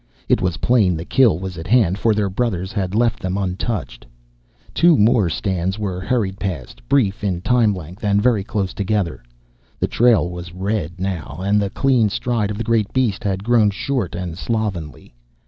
It 0.27 0.41
was 0.41 0.57
plain 0.65 0.97
the 0.97 1.05
kill 1.05 1.37
was 1.37 1.59
at 1.59 1.67
hand, 1.67 1.99
for 1.99 2.15
their 2.15 2.27
brothers 2.27 2.71
had 2.73 2.95
left 2.95 3.19
them 3.19 3.37
untouched. 3.37 4.07
Two 4.73 4.97
more 4.97 5.29
stands 5.29 5.77
were 5.77 5.99
hurried 6.01 6.39
past, 6.39 6.81
brief 6.89 7.23
in 7.23 7.39
time 7.41 7.75
length 7.75 8.03
and 8.03 8.19
very 8.19 8.43
close 8.43 8.73
together. 8.73 9.21
The 9.79 9.85
trail 9.85 10.27
was 10.27 10.55
red 10.55 10.99
now, 10.99 11.41
and 11.43 11.61
the 11.61 11.69
clean 11.69 12.09
stride 12.09 12.49
of 12.49 12.57
the 12.57 12.63
great 12.63 12.91
beast 12.93 13.23
had 13.23 13.43
grown 13.43 13.69
short 13.69 14.15
and 14.15 14.35
slovenly. 14.39 15.13